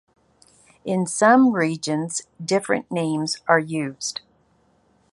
[0.83, 4.21] In some regions different names are used.